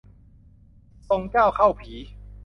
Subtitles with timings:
[1.09, 1.93] ทรงเจ้าเข้าผี